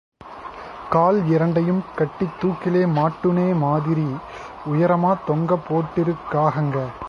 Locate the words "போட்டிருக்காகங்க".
5.69-6.75